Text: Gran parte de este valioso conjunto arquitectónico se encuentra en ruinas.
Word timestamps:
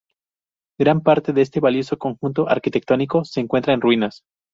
Gran 0.79 1.01
parte 1.01 1.31
de 1.31 1.43
este 1.43 1.59
valioso 1.59 1.95
conjunto 1.99 2.49
arquitectónico 2.49 3.23
se 3.23 3.39
encuentra 3.39 3.75
en 3.75 3.81
ruinas. 3.81 4.23